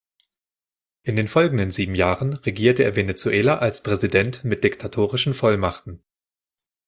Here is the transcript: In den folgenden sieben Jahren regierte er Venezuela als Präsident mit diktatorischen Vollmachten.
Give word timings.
In 1.03 1.15
den 1.15 1.27
folgenden 1.27 1.71
sieben 1.71 1.93
Jahren 1.93 2.33
regierte 2.33 2.83
er 2.83 2.95
Venezuela 2.95 3.59
als 3.59 3.83
Präsident 3.83 4.43
mit 4.43 4.63
diktatorischen 4.63 5.35
Vollmachten. 5.35 6.01